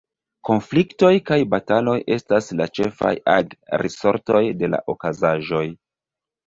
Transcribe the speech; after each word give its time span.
Konfliktoj 0.47 1.11
kaj 1.31 1.37
bataloj 1.51 1.95
estas 2.17 2.49
la 2.63 2.69
ĉefaj 2.81 3.13
ag-risortoj 3.37 4.45
de 4.65 4.75
la 4.77 4.85
okazaĵoj. 4.97 5.65